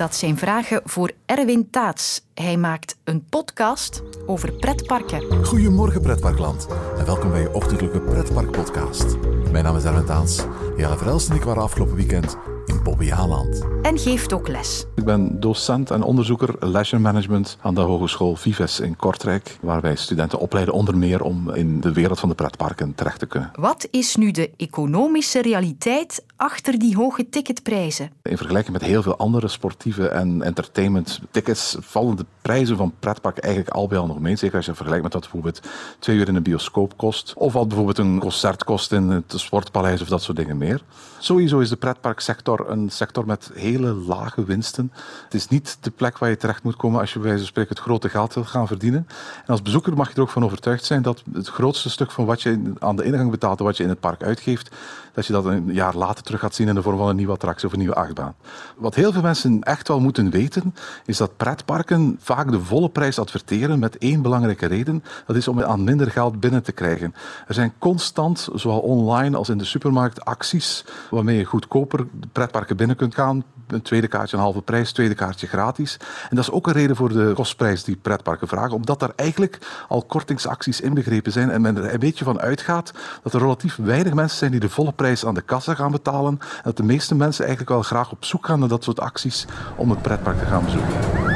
Dat 0.00 0.14
zijn 0.14 0.38
vragen 0.38 0.80
voor 0.84 1.10
Erwin 1.26 1.70
Taats. 1.70 2.22
Hij 2.34 2.56
maakt 2.56 2.96
een 3.04 3.24
podcast 3.28 4.02
over 4.26 4.52
pretparken. 4.52 5.44
Goedemorgen 5.46 6.00
pretparkland 6.00 6.66
en 6.98 7.04
welkom 7.04 7.30
bij 7.30 7.40
je 7.40 7.54
ochtendelijke 7.54 8.00
pretparkpodcast. 8.00 9.16
Mijn 9.50 9.64
naam 9.64 9.76
is 9.76 9.84
Erwin 9.84 10.04
Taats. 10.04 10.44
Jelle 10.76 10.96
Verhelst 10.96 11.30
en 11.30 11.36
ik 11.36 11.42
waren 11.42 11.62
afgelopen 11.62 11.94
weekend 11.94 12.36
in 12.80 12.90
Bobbejaanland. 12.90 13.66
En 13.82 13.98
geeft 13.98 14.32
ook 14.32 14.48
les. 14.48 14.86
Ik 14.94 15.04
ben 15.04 15.40
docent 15.40 15.90
en 15.90 16.02
onderzoeker 16.02 16.54
leisure 16.58 17.02
management 17.02 17.58
aan 17.60 17.74
de 17.74 17.80
Hogeschool 17.80 18.36
Vives 18.36 18.80
in 18.80 18.96
Kortrijk, 18.96 19.58
waar 19.60 19.80
wij 19.80 19.96
studenten 19.96 20.38
opleiden 20.38 20.74
onder 20.74 20.96
meer 20.96 21.22
om 21.22 21.50
in 21.50 21.80
de 21.80 21.92
wereld 21.92 22.20
van 22.20 22.28
de 22.28 22.34
pretparken 22.34 22.94
terecht 22.94 23.18
te 23.18 23.26
kunnen. 23.26 23.50
Wat 23.54 23.88
is 23.90 24.16
nu 24.16 24.30
de 24.30 24.50
economische 24.56 25.42
realiteit 25.42 26.24
achter 26.36 26.78
die 26.78 26.96
hoge 26.96 27.28
ticketprijzen? 27.28 28.10
In 28.22 28.36
vergelijking 28.36 28.72
met 28.72 28.86
heel 28.86 29.02
veel 29.02 29.16
andere 29.16 29.48
sportieve 29.48 30.08
en 30.08 30.42
entertainment 30.42 31.20
tickets 31.30 31.76
vallen 31.80 32.16
de 32.16 32.24
prijzen 32.42 32.76
van 32.76 32.92
pretparken 32.98 33.42
eigenlijk 33.42 33.74
al 33.74 33.86
bij 33.88 33.98
al 33.98 34.06
nog 34.06 34.20
mee. 34.20 34.36
Zeker 34.36 34.56
als 34.56 34.66
je 34.66 34.74
vergelijkt 34.74 35.04
met 35.04 35.12
wat 35.12 35.22
bijvoorbeeld 35.22 35.60
twee 35.98 36.16
uur 36.16 36.28
in 36.28 36.34
een 36.34 36.42
bioscoop 36.42 36.96
kost, 36.96 37.34
of 37.36 37.52
wat 37.52 37.68
bijvoorbeeld 37.68 37.98
een 37.98 38.18
concert 38.18 38.64
kost 38.64 38.92
in 38.92 39.08
het 39.08 39.32
sportpaleis 39.36 40.02
of 40.02 40.08
dat 40.08 40.22
soort 40.22 40.36
dingen 40.36 40.58
meer. 40.58 40.82
Sowieso 41.18 41.58
is 41.58 41.68
de 41.68 41.76
pretparksector 41.76 42.69
een 42.70 42.90
sector 42.90 43.26
met 43.26 43.50
hele 43.54 43.92
lage 43.92 44.44
winsten. 44.44 44.92
Het 45.24 45.34
is 45.34 45.48
niet 45.48 45.78
de 45.80 45.90
plek 45.90 46.18
waar 46.18 46.30
je 46.30 46.36
terecht 46.36 46.62
moet 46.62 46.76
komen 46.76 47.00
als 47.00 47.12
je 47.12 47.18
bij 47.18 47.28
wijze 47.28 47.42
van 47.42 47.50
spreken 47.50 47.74
het 47.74 47.84
grote 47.84 48.08
geld 48.08 48.34
wil 48.34 48.44
gaan 48.44 48.66
verdienen. 48.66 49.06
En 49.40 49.46
als 49.46 49.62
bezoeker 49.62 49.96
mag 49.96 50.08
je 50.08 50.14
er 50.14 50.20
ook 50.20 50.28
van 50.28 50.44
overtuigd 50.44 50.84
zijn 50.84 51.02
dat 51.02 51.22
het 51.32 51.48
grootste 51.48 51.90
stuk 51.90 52.10
van 52.10 52.24
wat 52.24 52.42
je 52.42 52.72
aan 52.78 52.96
de 52.96 53.04
ingang 53.04 53.30
betaalt 53.30 53.58
en 53.58 53.64
wat 53.64 53.76
je 53.76 53.82
in 53.82 53.88
het 53.88 54.00
park 54.00 54.22
uitgeeft, 54.22 54.70
dat 55.12 55.26
je 55.26 55.32
dat 55.32 55.44
een 55.44 55.72
jaar 55.72 55.96
later 55.96 56.24
terug 56.24 56.40
gaat 56.40 56.54
zien 56.54 56.68
in 56.68 56.74
de 56.74 56.82
vorm 56.82 56.98
van 56.98 57.08
een 57.08 57.16
nieuwe 57.16 57.32
attractie 57.32 57.66
of 57.66 57.72
een 57.72 57.78
nieuwe 57.78 57.94
achtbaan. 57.94 58.34
Wat 58.76 58.94
heel 58.94 59.12
veel 59.12 59.22
mensen 59.22 59.62
echt 59.62 59.88
wel 59.88 60.00
moeten 60.00 60.30
weten, 60.30 60.74
is 61.04 61.16
dat 61.16 61.36
pretparken 61.36 62.16
vaak 62.20 62.50
de 62.50 62.60
volle 62.60 62.88
prijs 62.88 63.18
adverteren 63.18 63.78
met 63.78 63.98
één 63.98 64.22
belangrijke 64.22 64.66
reden. 64.66 65.04
Dat 65.26 65.36
is 65.36 65.48
om 65.48 65.62
aan 65.62 65.84
minder 65.84 66.10
geld 66.10 66.40
binnen 66.40 66.62
te 66.62 66.72
krijgen. 66.72 67.14
Er 67.46 67.54
zijn 67.54 67.72
constant, 67.78 68.48
zowel 68.54 68.78
online 68.78 69.36
als 69.36 69.48
in 69.48 69.58
de 69.58 69.64
supermarkt, 69.64 70.24
acties 70.24 70.84
waarmee 71.10 71.38
je 71.38 71.44
goedkoper 71.44 72.06
de 72.12 72.28
binnen 72.68 72.96
kunt 72.96 73.14
gaan. 73.14 73.44
Een 73.66 73.82
tweede 73.82 74.08
kaartje 74.08 74.36
een 74.36 74.42
halve 74.42 74.62
prijs, 74.62 74.92
tweede 74.92 75.14
kaartje 75.14 75.46
gratis. 75.46 75.96
En 76.30 76.36
dat 76.36 76.44
is 76.44 76.50
ook 76.50 76.66
een 76.66 76.72
reden 76.72 76.96
voor 76.96 77.08
de 77.08 77.32
kostprijs 77.34 77.84
die 77.84 77.96
pretparken 77.96 78.48
vragen, 78.48 78.72
omdat 78.72 79.00
daar 79.00 79.12
eigenlijk 79.16 79.58
al 79.88 80.02
kortingsacties 80.02 80.80
inbegrepen 80.80 81.32
zijn 81.32 81.50
en 81.50 81.60
men 81.60 81.76
er 81.76 81.92
een 81.92 82.00
beetje 82.00 82.24
van 82.24 82.40
uitgaat 82.40 82.92
dat 83.22 83.34
er 83.34 83.40
relatief 83.40 83.76
weinig 83.76 84.14
mensen 84.14 84.38
zijn 84.38 84.50
die 84.50 84.60
de 84.60 84.68
volle 84.68 84.92
prijs 84.92 85.26
aan 85.26 85.34
de 85.34 85.40
kassa 85.40 85.74
gaan 85.74 85.90
betalen 85.90 86.38
en 86.40 86.62
dat 86.62 86.76
de 86.76 86.82
meeste 86.82 87.14
mensen 87.14 87.44
eigenlijk 87.44 87.72
wel 87.72 87.82
graag 87.82 88.10
op 88.10 88.24
zoek 88.24 88.46
gaan 88.46 88.58
naar 88.58 88.68
dat 88.68 88.84
soort 88.84 89.00
acties 89.00 89.46
om 89.76 89.90
het 89.90 90.02
pretpark 90.02 90.38
te 90.38 90.46
gaan 90.46 90.64
bezoeken. 90.64 91.29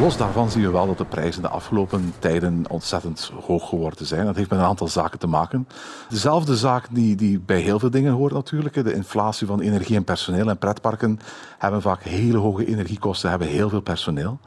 Los 0.00 0.16
daarvan 0.16 0.50
zien 0.50 0.62
we 0.62 0.70
wel 0.70 0.86
dat 0.86 0.98
de 0.98 1.04
prijzen 1.04 1.42
de 1.42 1.48
afgelopen 1.48 2.14
tijden 2.18 2.64
ontzettend 2.68 3.30
hoog 3.46 3.68
geworden 3.68 4.06
zijn. 4.06 4.24
Dat 4.24 4.36
heeft 4.36 4.50
met 4.50 4.58
een 4.58 4.64
aantal 4.64 4.88
zaken 4.88 5.18
te 5.18 5.26
maken. 5.26 5.68
Dezelfde 6.08 6.56
zaak 6.56 6.86
die, 6.90 7.16
die 7.16 7.40
bij 7.40 7.60
heel 7.60 7.78
veel 7.78 7.90
dingen 7.90 8.12
hoort 8.12 8.32
natuurlijk. 8.32 8.74
De 8.74 8.94
inflatie 8.94 9.46
van 9.46 9.60
energie 9.60 9.96
en 9.96 10.04
personeel. 10.04 10.48
En 10.48 10.58
pretparken 10.58 11.20
hebben 11.58 11.82
vaak 11.82 12.02
hele 12.02 12.38
hoge 12.38 12.66
energiekosten, 12.66 13.30
hebben 13.30 13.48
heel 13.48 13.68
veel 13.68 13.80
personeel. 13.80 14.38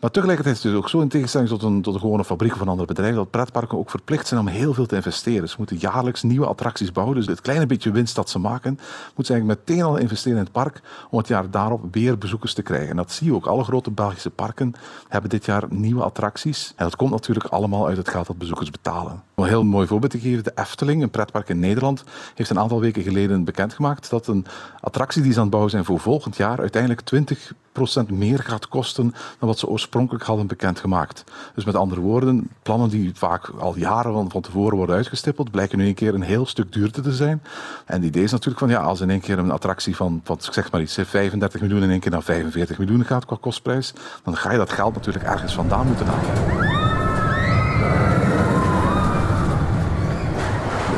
Maar 0.00 0.10
tegelijkertijd 0.10 0.56
is 0.56 0.62
het 0.62 0.72
dus 0.72 0.80
ook 0.80 0.88
zo, 0.88 1.00
in 1.00 1.08
tegenstelling 1.08 1.50
tot 1.50 1.62
een, 1.62 1.82
tot 1.82 1.94
een 1.94 2.00
gewone 2.00 2.24
fabriek 2.24 2.52
of 2.54 2.60
een 2.60 2.68
ander 2.68 2.86
bedrijf, 2.86 3.14
dat 3.14 3.30
pretparken 3.30 3.78
ook 3.78 3.90
verplicht 3.90 4.26
zijn 4.26 4.40
om 4.40 4.46
heel 4.46 4.74
veel 4.74 4.86
te 4.86 4.94
investeren. 4.96 5.48
Ze 5.48 5.54
moeten 5.58 5.76
jaarlijks 5.76 6.22
nieuwe 6.22 6.46
attracties 6.46 6.92
bouwen. 6.92 7.16
Dus 7.16 7.26
het 7.26 7.40
kleine 7.40 7.66
beetje 7.66 7.90
winst 7.90 8.14
dat 8.14 8.30
ze 8.30 8.38
maken, 8.38 8.78
moeten 9.14 9.24
ze 9.24 9.32
eigenlijk 9.32 9.60
meteen 9.66 9.82
al 9.82 9.96
investeren 9.96 10.38
in 10.38 10.44
het 10.44 10.52
park 10.52 10.80
om 11.10 11.18
het 11.18 11.28
jaar 11.28 11.50
daarop 11.50 11.82
weer 11.90 12.18
bezoekers 12.18 12.54
te 12.54 12.62
krijgen. 12.62 12.88
En 12.88 12.96
dat 12.96 13.12
zie 13.12 13.26
je 13.26 13.34
ook. 13.34 13.46
Alle 13.46 13.64
grote 13.64 13.90
Belgische 13.90 14.30
parken 14.30 14.74
hebben 15.08 15.30
dit 15.30 15.44
jaar 15.44 15.64
nieuwe 15.68 16.02
attracties. 16.02 16.72
En 16.76 16.84
dat 16.84 16.96
komt 16.96 17.10
natuurlijk 17.10 17.46
allemaal 17.46 17.86
uit 17.86 17.96
het 17.96 18.08
geld 18.08 18.26
dat 18.26 18.38
bezoekers 18.38 18.70
betalen. 18.70 19.22
Om 19.34 19.44
een 19.44 19.50
heel 19.50 19.64
mooi 19.64 19.86
voorbeeld 19.86 20.12
te 20.12 20.20
geven, 20.20 20.44
de 20.44 20.52
Efteling, 20.54 21.02
een 21.02 21.10
pretpark 21.10 21.48
in 21.48 21.58
Nederland, 21.58 22.04
heeft 22.34 22.50
een 22.50 22.58
aantal 22.58 22.80
weken 22.80 23.02
geleden 23.02 23.44
bekendgemaakt 23.44 24.10
dat 24.10 24.26
een 24.26 24.46
attractie 24.80 25.22
die 25.22 25.30
ze 25.32 25.36
aan 25.36 25.42
het 25.42 25.50
bouwen 25.50 25.72
zijn 25.72 25.84
voor 25.84 26.00
volgend 26.00 26.36
jaar 26.36 26.60
uiteindelijk 26.60 27.00
20% 27.14 28.06
meer 28.08 28.38
gaat 28.38 28.68
kosten 28.68 29.14
dan 29.38 29.48
wat 29.48 29.58
ze 29.58 29.66
oorspronkelijk 29.66 29.88
hadden 30.18 30.46
bekendgemaakt. 30.46 31.24
Dus 31.54 31.64
met 31.64 31.74
andere 31.74 32.00
woorden, 32.00 32.50
plannen 32.62 32.88
die 32.88 33.10
vaak 33.14 33.48
al 33.58 33.76
jaren 33.76 34.30
van, 34.30 34.40
tevoren 34.42 34.76
worden 34.76 34.96
uitgestippeld, 34.96 35.50
blijken 35.50 35.78
nu 35.78 35.86
een 35.86 35.94
keer 35.94 36.14
een 36.14 36.22
heel 36.22 36.46
stuk 36.46 36.72
duurder 36.72 37.02
te 37.02 37.12
zijn. 37.12 37.42
En 37.86 37.94
het 37.94 38.04
idee 38.04 38.22
is 38.22 38.30
natuurlijk 38.30 38.58
van, 38.58 38.68
ja, 38.68 38.80
als 38.80 39.00
in 39.00 39.10
één 39.10 39.20
keer 39.20 39.38
een 39.38 39.50
attractie 39.50 39.96
van, 39.96 40.20
van 40.24 40.36
zeg 40.40 40.70
maar 40.70 40.80
iets, 40.80 40.98
35 41.04 41.60
miljoen 41.60 41.82
in 41.82 41.90
één 41.90 42.00
keer 42.00 42.10
naar 42.10 42.22
45 42.22 42.78
miljoen 42.78 43.04
gaat 43.04 43.24
qua 43.24 43.36
kostprijs, 43.40 43.92
dan 44.24 44.36
ga 44.36 44.52
je 44.52 44.58
dat 44.58 44.72
geld 44.72 44.94
natuurlijk 44.94 45.24
ergens 45.24 45.54
vandaan 45.54 45.86
moeten 45.86 46.06
halen. 46.06 46.78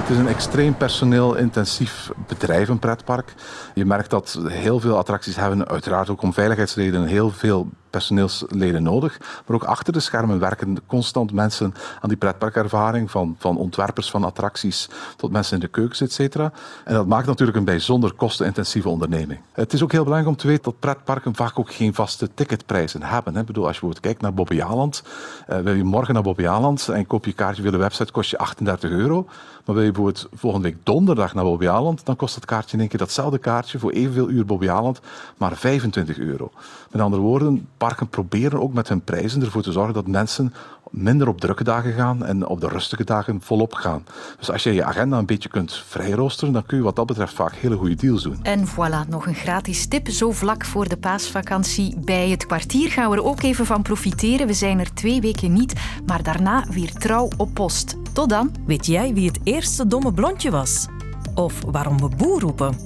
Het 0.02 0.10
is 0.10 0.16
een 0.16 0.28
extreem 0.28 0.76
personeel-intensief 0.76 2.10
bedrijf, 2.26 2.68
een 2.68 2.78
pretpark. 2.78 3.34
Je 3.74 3.84
merkt 3.84 4.10
dat 4.10 4.38
heel 4.46 4.80
veel 4.80 4.96
attracties 4.96 5.36
hebben, 5.36 5.68
uiteraard 5.68 6.08
ook 6.08 6.22
om 6.22 6.32
veiligheidsredenen, 6.32 7.06
heel 7.06 7.30
veel 7.30 7.68
personeelsleden 7.92 8.82
nodig. 8.82 9.18
Maar 9.20 9.56
ook 9.56 9.64
achter 9.64 9.92
de 9.92 10.00
schermen 10.00 10.38
werken 10.38 10.78
constant 10.86 11.32
mensen 11.32 11.74
aan 12.00 12.08
die 12.08 12.18
pretparkervaring, 12.18 13.10
van, 13.10 13.36
van 13.38 13.56
ontwerpers 13.56 14.10
van 14.10 14.24
attracties 14.24 14.88
tot 15.16 15.30
mensen 15.30 15.54
in 15.54 15.60
de 15.60 15.68
keukens, 15.68 16.00
et 16.00 16.12
cetera. 16.12 16.52
En 16.84 16.94
dat 16.94 17.06
maakt 17.06 17.26
natuurlijk 17.26 17.58
een 17.58 17.64
bijzonder 17.64 18.12
kostenintensieve 18.12 18.88
onderneming. 18.88 19.40
Het 19.52 19.72
is 19.72 19.82
ook 19.82 19.92
heel 19.92 20.04
belangrijk 20.04 20.34
om 20.34 20.40
te 20.40 20.46
weten 20.46 20.64
dat 20.64 20.78
pretparken 20.78 21.34
vaak 21.34 21.58
ook 21.58 21.72
geen 21.72 21.94
vaste 21.94 22.34
ticketprijzen 22.34 23.02
hebben. 23.02 23.36
Ik 23.36 23.46
bedoel, 23.46 23.66
als 23.66 23.74
je 23.74 23.80
bijvoorbeeld 23.80 24.00
kijkt 24.00 24.20
naar 24.20 24.34
Bobbejaanland, 24.34 25.02
uh, 25.50 25.58
wil 25.58 25.74
je 25.74 25.84
morgen 25.84 26.14
naar 26.14 26.22
Bobbejaanland 26.22 26.88
en 26.88 27.06
koop 27.06 27.24
je 27.24 27.32
kaartje 27.32 27.62
via 27.62 27.70
de 27.70 27.76
website, 27.76 28.12
kost 28.12 28.30
je 28.30 28.38
38 28.38 28.90
euro. 28.90 29.26
Maar 29.64 29.74
wil 29.74 29.84
je 29.84 29.92
bijvoorbeeld 29.92 30.28
volgende 30.34 30.68
week 30.68 30.78
donderdag 30.82 31.34
naar 31.34 31.44
Bobbejaanland, 31.44 32.04
dan 32.04 32.16
kost 32.16 32.34
dat 32.34 32.44
kaartje 32.44 32.72
in 32.72 32.80
één 32.80 32.88
keer 32.88 32.98
datzelfde 32.98 33.38
kaartje 33.38 33.78
voor 33.78 33.90
evenveel 33.90 34.30
uur 34.30 34.44
Bobbejaanland, 34.44 35.00
maar 35.36 35.56
25 35.56 36.18
euro. 36.18 36.50
Met 36.90 37.02
andere 37.02 37.22
woorden, 37.22 37.68
parken 37.88 38.08
proberen 38.08 38.60
ook 38.60 38.72
met 38.72 38.88
hun 38.88 39.04
prijzen 39.04 39.42
ervoor 39.42 39.62
te 39.62 39.72
zorgen 39.72 39.94
dat 39.94 40.06
mensen 40.06 40.54
minder 40.90 41.28
op 41.28 41.40
drukke 41.40 41.64
dagen 41.64 41.92
gaan 41.92 42.24
en 42.24 42.46
op 42.46 42.60
de 42.60 42.68
rustige 42.68 43.04
dagen 43.04 43.40
volop 43.40 43.72
gaan. 43.72 44.04
Dus 44.38 44.50
als 44.50 44.62
je 44.62 44.74
je 44.74 44.84
agenda 44.84 45.18
een 45.18 45.26
beetje 45.26 45.48
kunt 45.48 45.74
vrijroosteren, 45.86 46.52
dan 46.52 46.66
kun 46.66 46.76
je 46.76 46.82
wat 46.82 46.96
dat 46.96 47.06
betreft 47.06 47.34
vaak 47.34 47.54
hele 47.54 47.76
goede 47.76 47.94
deals 47.94 48.22
doen. 48.22 48.38
En 48.42 48.66
voilà, 48.66 49.08
nog 49.08 49.26
een 49.26 49.34
gratis 49.34 49.86
tip. 49.86 50.08
Zo 50.08 50.30
vlak 50.32 50.64
voor 50.64 50.88
de 50.88 50.96
paasvakantie 50.96 51.96
bij 52.04 52.30
het 52.30 52.46
kwartier 52.46 52.90
gaan 52.90 53.10
we 53.10 53.16
er 53.16 53.24
ook 53.24 53.42
even 53.42 53.66
van 53.66 53.82
profiteren. 53.82 54.46
We 54.46 54.54
zijn 54.54 54.78
er 54.78 54.94
twee 54.94 55.20
weken 55.20 55.52
niet, 55.52 55.80
maar 56.06 56.22
daarna 56.22 56.64
weer 56.70 56.92
trouw 56.92 57.28
op 57.36 57.54
post. 57.54 57.96
Tot 58.12 58.28
dan. 58.28 58.54
Weet 58.66 58.86
jij 58.86 59.14
wie 59.14 59.26
het 59.26 59.40
eerste 59.42 59.86
domme 59.86 60.12
blondje 60.12 60.50
was? 60.50 60.86
Of 61.34 61.60
waarom 61.70 62.00
we 62.00 62.08
boer 62.16 62.40
roepen? 62.40 62.76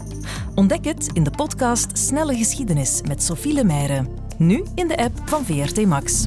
Ontdek 0.54 0.84
het 0.84 1.10
in 1.12 1.22
de 1.22 1.30
podcast 1.30 1.98
Snelle 1.98 2.36
Geschiedenis 2.36 3.02
met 3.08 3.22
Sophie 3.22 3.52
Lemeyre. 3.52 4.25
Nu 4.38 4.64
in 4.74 4.88
de 4.88 4.96
app 4.96 5.28
van 5.28 5.44
VRT 5.44 5.84
Max. 5.84 6.24